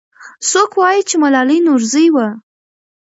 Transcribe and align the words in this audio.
څوک 0.49 0.71
وایي 0.79 1.01
چې 1.09 1.15
ملالۍ 1.23 1.59
نورزۍ 1.67 2.07
وه؟ 2.13 2.27